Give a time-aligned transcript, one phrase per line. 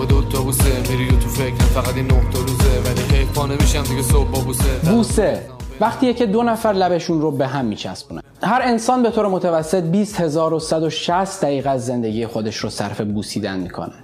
[0.00, 0.90] صبح دو تا بوسه.
[0.90, 2.80] میری تو فکر فقط این تا روزه.
[2.84, 4.90] ولی حیف نمیشم دیگه صبح با بوسه.
[4.90, 5.42] بوسه.
[5.80, 8.22] وقتیه که دو نفر لبشون رو به هم میچسبونن.
[8.42, 13.94] هر انسان به طور متوسط 20160 دقیقه از زندگی خودش رو صرف بوسیدن می‌کنه.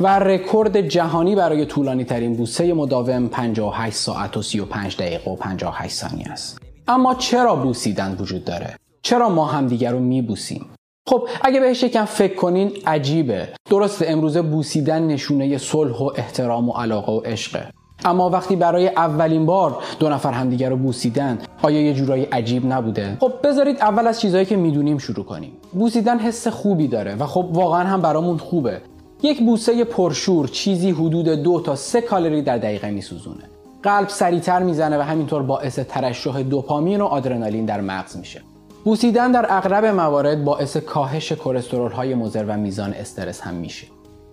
[0.00, 5.94] و رکورد جهانی برای طولانی ترین بوسه مداوم 58 ساعت و 35 دقیقه و 58
[5.94, 6.58] ثانیه است.
[6.88, 10.66] اما چرا بوسیدن وجود داره؟ چرا ما همدیگر رو میبوسیم؟
[11.12, 13.48] خب اگه بهش یکم فکر کنین عجیبه.
[13.70, 17.66] درسته امروزه بوسیدن نشونه صلح و احترام و علاقه و عشقه.
[18.04, 23.16] اما وقتی برای اولین بار دو نفر همدیگر رو بوسیدن آیا یه جورایی عجیب نبوده؟
[23.20, 25.52] خب بذارید اول از چیزهایی که می‌دونیم شروع کنیم.
[25.72, 28.80] بوسیدن حس خوبی داره و خب واقعا هم برامون خوبه.
[29.22, 33.44] یک بوسه پرشور چیزی حدود دو تا سه کالری در دقیقه میسوزونه.
[33.82, 38.42] قلب سریعتر می‌زنه و همینطور باعث ترشح دوپامین و آدرنالین در مغز میشه.
[38.84, 43.86] بوسیدن در اغلب موارد باعث کاهش کلسترول های مضر و میزان استرس هم میشه.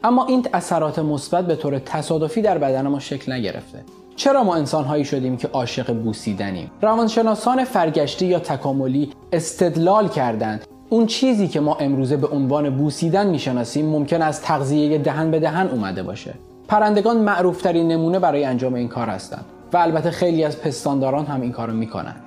[0.03, 3.83] اما این اثرات مثبت به طور تصادفی در بدن ما شکل نگرفته.
[4.15, 10.65] چرا ما انسانهایی شدیم که عاشق بوسیدنیم؟ روانشناسان فرگشتی یا تکاملی استدلال کردند.
[10.89, 15.67] اون چیزی که ما امروزه به عنوان بوسیدن می‌شناسیم ممکن است تغذیه دهن به دهن
[15.67, 16.33] اومده باشه.
[16.67, 21.51] پرندگان معروفترین نمونه برای انجام این کار هستند و البته خیلی از پستانداران هم این
[21.51, 22.21] کارو می‌کنند.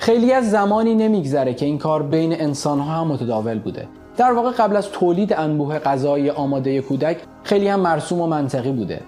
[0.00, 3.88] خیلی از زمانی نمیگذره که این کار بین انسانها هم متداول بوده.
[4.16, 9.00] در واقع قبل از تولید انبوه غذایی آماده کودک خیلی هم مرسوم و منطقی بوده.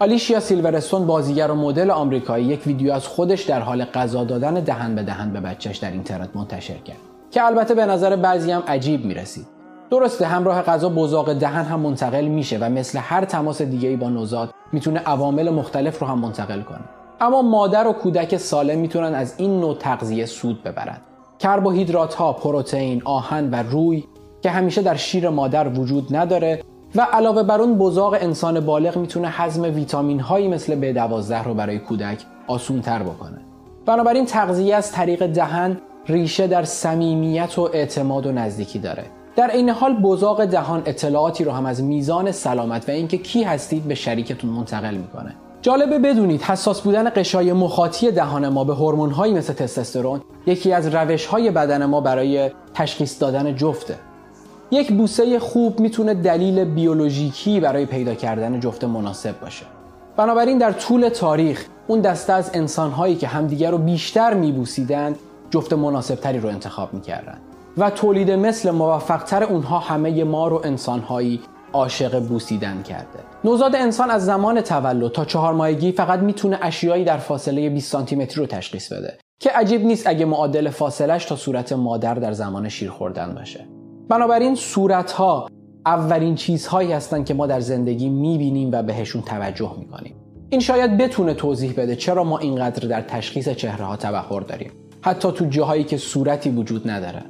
[0.00, 4.94] آلیشیا سیلورستون بازیگر و مدل آمریکایی یک ویدیو از خودش در حال غذا دادن دهن
[4.94, 6.96] به دهن به بچهش در اینترنت منتشر کرد
[7.30, 9.46] که البته به نظر بعضی هم عجیب می‌رسید.
[9.90, 14.50] درسته همراه غذا بزاق دهن هم منتقل میشه و مثل هر تماس دیگه با نوزاد
[14.72, 16.99] می‌تونه عوامل مختلف رو هم منتقل کنه.
[17.20, 21.00] اما مادر و کودک سالم می‌تونن از این نوع تغذیه سود ببرند
[21.38, 24.04] کربوهیدرات ها، پروتئین، آهن و روی
[24.42, 26.62] که همیشه در شیر مادر وجود نداره
[26.94, 31.78] و علاوه بر اون بزاق انسان بالغ می‌تونه هضم ویتامین هایی مثل B12 رو برای
[31.78, 33.38] کودک آسون تر بکنه.
[33.86, 39.04] بنابراین تغذیه از طریق دهن ریشه در صمیمیت و اعتماد و نزدیکی داره.
[39.36, 43.84] در این حال بزاق دهان اطلاعاتی رو هم از میزان سلامت و اینکه کی هستید
[43.84, 45.34] به شریکتون منتقل می‌کنه.
[45.62, 51.50] جالبه بدونید حساس بودن قشای مخاطی دهان ما به هورمون‌هایی مثل تستوسترون یکی از روش‌های
[51.50, 53.94] بدن ما برای تشخیص دادن جفته.
[54.70, 59.66] یک بوسه خوب می‌تونه دلیل بیولوژیکی برای پیدا کردن جفت مناسب باشه.
[60.16, 65.18] بنابراین در طول تاریخ اون دسته از انسانهایی که همدیگر رو بیشتر میبوسیدند
[65.50, 67.38] جفت مناسبتری رو انتخاب می‌کردن
[67.78, 71.40] و تولید مثل موفقتر اونها همه ما رو انسانهایی
[71.72, 73.18] عاشق بوسیدن کرده.
[73.44, 78.16] نوزاد انسان از زمان تولد تا چهار ماهگی فقط می‌تونه اشیایی در فاصله 20 سانتی
[78.16, 82.68] متری رو تشخیص بده که عجیب نیست اگه معادل فاصلش تا صورت مادر در زمان
[82.68, 83.66] شیر خوردن باشه.
[84.08, 85.48] بنابراین صورت ها
[85.86, 90.16] اولین چیزهایی هستند که ما در زندگی می‌بینیم و بهشون توجه می‌کنیم.
[90.48, 94.72] این شاید بتونه توضیح بده چرا ما اینقدر در تشخیص چهره ها تبخور داریم.
[95.02, 97.22] حتی تو جاهایی که صورتی وجود نداره.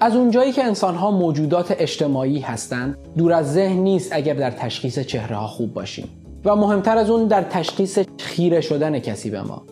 [0.00, 4.98] از اونجایی که انسان ها موجودات اجتماعی هستند دور از ذهن نیست اگر در تشخیص
[4.98, 6.08] چهره ها خوب باشیم.
[6.44, 9.62] و مهمتر از اون در تشخیص خیره شدن کسی به ما.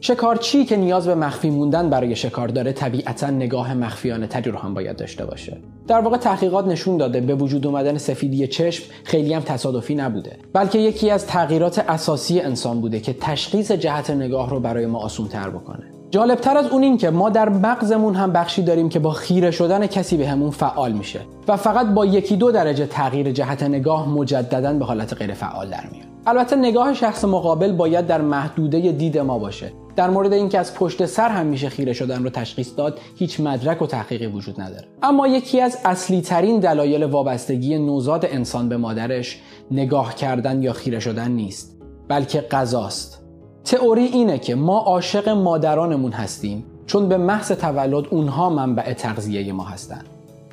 [0.00, 4.74] شکارچی که نیاز به مخفی موندن برای شکار داره طبیعتا نگاه مخفیانه تری رو هم
[4.74, 5.56] باید داشته باشه.
[5.86, 10.78] در واقع تحقیقات نشون داده به وجود اومدن سفیدی چشم خیلی هم تصادفی نبوده بلکه
[10.78, 15.50] یکی از تغییرات اساسی انسان بوده که تشخیص جهت نگاه رو برای ما آسون تر
[15.50, 15.99] بکنه.
[16.10, 19.86] جالبتر از اون این که ما در مغزمون هم بخشی داریم که با خیره شدن
[19.86, 24.72] کسی به همون فعال میشه و فقط با یکی دو درجه تغییر جهت نگاه مجددا
[24.72, 26.06] به حالت غیر فعال در میاد.
[26.26, 29.72] البته نگاه شخص مقابل باید در محدوده دید ما باشه.
[29.96, 33.82] در مورد اینکه از پشت سر هم میشه خیره شدن رو تشخیص داد هیچ مدرک
[33.82, 34.88] و تحقیقی وجود نداره.
[35.02, 41.00] اما یکی از اصلی ترین دلایل وابستگی نوزاد انسان به مادرش نگاه کردن یا خیره
[41.00, 41.76] شدن نیست
[42.08, 43.19] بلکه غذاست.
[43.64, 49.64] تئوری اینه که ما عاشق مادرانمون هستیم چون به محض تولد اونها منبع تغذیه ما
[49.64, 50.06] هستند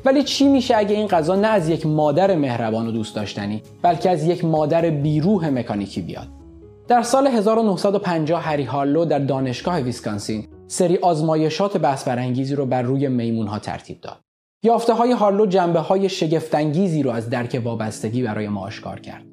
[0.06, 4.10] ولی چی میشه اگه این غذا نه از یک مادر مهربان و دوست داشتنی بلکه
[4.10, 6.28] از یک مادر بیروح مکانیکی بیاد
[6.88, 13.08] در سال 1950 هری هارلو در دانشگاه ویسکانسین سری آزمایشات بحث برانگیزی رو بر روی
[13.08, 14.18] میمون ها ترتیب داد.
[14.64, 19.24] یافته های هارلو جنبه های شگفتانگیزی رو از درک وابستگی برای ما آشکار کرد.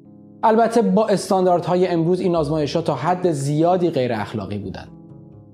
[0.45, 4.87] البته با استانداردهای امروز این آزمایشات تا حد زیادی غیر اخلاقی بودند.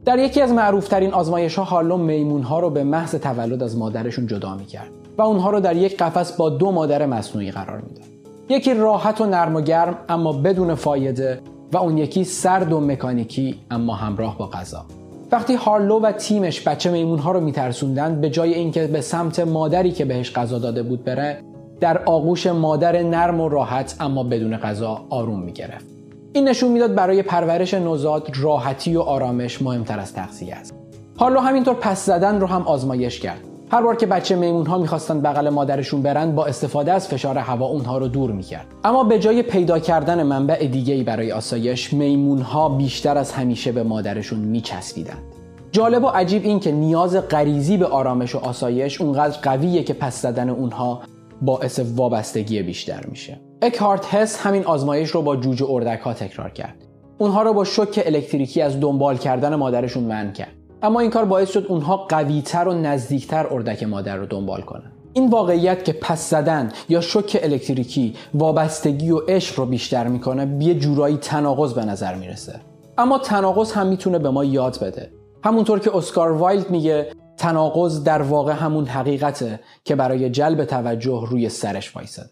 [0.05, 4.27] در یکی از معروفترین آزمایش ها هارلو میمون ها رو به محض تولد از مادرشون
[4.27, 8.05] جدا می کرد و اونها رو در یک قفس با دو مادر مصنوعی قرار می‌داد.
[8.49, 11.41] یکی راحت و نرم و گرم اما بدون فایده
[11.73, 14.85] و اون یکی سرد و مکانیکی اما همراه با غذا
[15.31, 19.91] وقتی هارلو و تیمش بچه میمون ها رو میترسوندن به جای اینکه به سمت مادری
[19.91, 21.43] که بهش غذا داده بود بره
[21.81, 25.85] در آغوش مادر نرم و راحت اما بدون غذا آروم می‌گرفت.
[26.33, 30.75] این نشون می‌داد برای پرورش نوزاد راحتی و آرامش مهمتر از تغذیه است.
[31.19, 33.39] هارلو همینطور پس زدن رو هم آزمایش کرد.
[33.71, 37.65] هر بار که بچه میمون ها می‌خواستن بغل مادرشون برن با استفاده از فشار هوا
[37.65, 38.67] اونها رو دور می‌کرد.
[38.83, 43.71] اما به جای پیدا کردن منبع دیگه ای برای آسایش میمون ها بیشتر از همیشه
[43.71, 45.23] به مادرشون میچسبیدند.
[45.71, 50.21] جالب و عجیب این که نیاز غریزی به آرامش و آسایش اونقدر قویه که پس
[50.21, 51.01] زدن اونها
[51.41, 53.41] باعث وابستگی بیشتر میشه.
[53.61, 56.75] اکهارت هس همین آزمایش رو با جوجه اردک ها تکرار کرد.
[57.17, 60.51] اونها رو با شوک الکتریکی از دنبال کردن مادرشون منع کرد.
[60.83, 64.91] اما این کار باعث شد اونها قویتر و نزدیکتر اردک مادر رو دنبال کنن.
[65.13, 70.73] این واقعیت که پس زدن یا شوک الکتریکی وابستگی و عشق رو بیشتر می‌کنه یه
[70.73, 72.59] جورایی تناقض به نظر می‌رسه.
[72.97, 75.11] اما تناقض هم می‌تونه به ما یاد بده.
[75.43, 77.07] همونطور که اسکار وایلد میگه
[77.41, 82.29] تناقض در واقع همون حقیقته که برای جلب توجه روی سرش وایساده.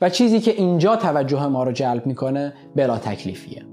[0.00, 3.64] و چیزی که اینجا توجه ما رو جلب می‌کنه بلا تکلیفیه.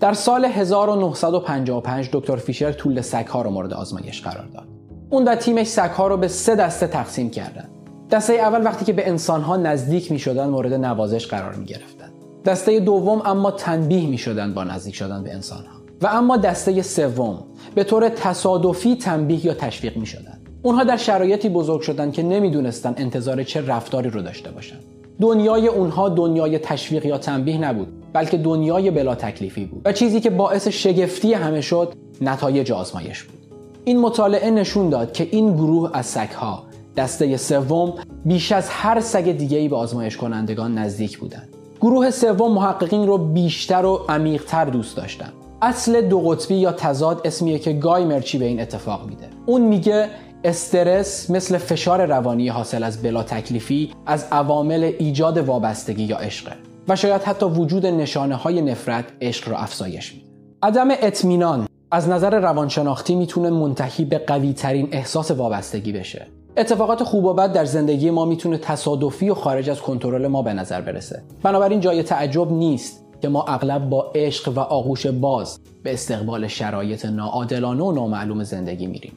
[0.00, 4.68] در سال 1955 دکتر فیشر طول سگها رو مورد آزمایش قرار داد.
[5.10, 7.68] اون و تیمش سگها رو به سه دسته تقسیم کردن.
[8.10, 12.10] دسته اول وقتی که به انسانها نزدیک می شدن مورد نوازش قرار می گرفتن
[12.44, 15.78] دسته دوم اما تنبیه می شدن با نزدیک شدن به انسانها.
[16.02, 21.48] و اما دسته سوم به طور تصادفی تنبیه یا تشویق می شدن اونها در شرایطی
[21.48, 24.76] بزرگ شدن که نمی‌دونستن انتظار چه رفتاری رو داشته باشن
[25.20, 30.30] دنیای اونها دنیای تشویق یا تنبیه نبود بلکه دنیای بلا تکلیفی بود و چیزی که
[30.30, 33.38] باعث شگفتی همه شد نتایج آزمایش بود.
[33.84, 36.64] این مطالعه نشون داد که این گروه از سگها
[36.96, 37.94] دسته سوم
[38.24, 41.48] بیش از هر سگ دیگه‌ای به آزمایش کنندگان نزدیک بودند.
[41.80, 45.32] گروه سوم محققین رو بیشتر و عمیقتر دوست داشتن
[45.62, 50.08] اصل دو قطبی یا تضاد اسمیه که گای مرچی به این اتفاق میده؟ اون میگه
[50.44, 56.52] استرس مثل فشار روانی حاصل از بلا تکلیفی از عوامل ایجاد وابستگی یا عشقه.
[56.88, 60.26] و شاید حتی وجود نشانه های نفرت عشق را افزایش میده.
[60.62, 66.26] عدم اطمینان از نظر روانشناختی می‌تونه منتهی به قوی ترین احساس وابستگی بشه.
[66.56, 70.52] اتفاقات خوب و بد در زندگی ما می‌تونه تصادفی و خارج از کنترل ما به
[70.52, 71.22] نظر برسه.
[71.42, 77.04] بنابراین جای تعجب نیست که ما اغلب با عشق و آغوش باز به استقبال شرایط
[77.04, 79.12] ناعادلانه و نامعلوم زندگی میریم.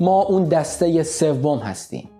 [0.00, 2.10] ما اون دسته سوم هستیم.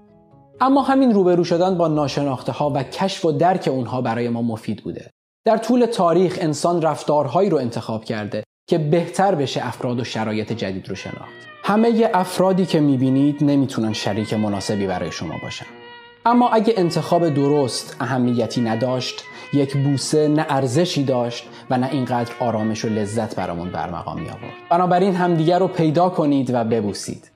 [0.61, 4.83] اما همین روبرو شدن با ناشناخته ها و کشف و درک اونها برای ما مفید
[4.85, 5.11] بوده.
[5.45, 10.89] در طول تاریخ انسان رفتارهایی رو انتخاب کرده که بهتر بشه افراد و شرایط جدید
[10.89, 11.33] رو شناخت.
[11.65, 15.80] همه افرادی که می‌بینید نمی‌تونن شریک مناسبی برای شما باشن.
[16.27, 22.85] اما اگه انتخاب درست اهمیتی نداشت یک بوسه نه ارزشی داشت و نه اینقدر آرامش
[22.85, 27.31] و لذت برامون برمقام می آورد بنابراین همدیگر رو پیدا کنید و ببوسید.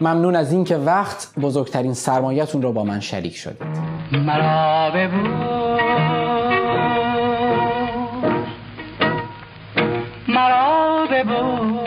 [0.00, 3.62] ممنون از اینکه وقت بزرگترین سرمایتون رو با من شریک شدید.
[4.12, 4.92] مرا
[10.28, 11.81] مرا